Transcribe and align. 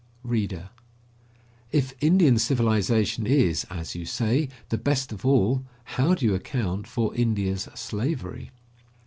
READER: 0.23 0.71
If 1.71 1.93
Indian 2.01 2.39
civilization 2.39 3.27
is, 3.27 3.67
as 3.69 3.93
you 3.93 4.03
say, 4.07 4.49
the 4.69 4.79
best 4.79 5.11
of 5.11 5.27
all, 5.27 5.63
how 5.83 6.15
do 6.15 6.25
you 6.25 6.33
account 6.33 6.87
for 6.87 7.13
India's 7.13 7.69
slavery? 7.75 8.49